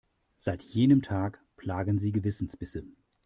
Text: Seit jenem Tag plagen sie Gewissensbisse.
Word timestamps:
Seit 0.39 0.63
jenem 0.63 1.03
Tag 1.03 1.45
plagen 1.57 1.99
sie 1.99 2.11
Gewissensbisse. 2.11 2.85